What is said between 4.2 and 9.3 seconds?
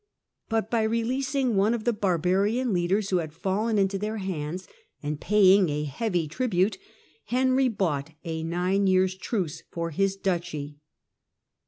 hands, and paying a heavy tribute, Henry bought a nine years'